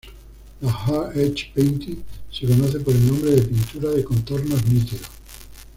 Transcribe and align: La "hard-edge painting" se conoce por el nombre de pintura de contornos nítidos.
La 0.63 0.71
"hard-edge 0.71 1.51
painting" 1.53 2.01
se 2.31 2.47
conoce 2.47 2.79
por 2.79 2.95
el 2.95 3.05
nombre 3.07 3.29
de 3.35 3.43
pintura 3.43 3.91
de 3.91 4.03
contornos 4.03 4.65
nítidos. 4.65 5.05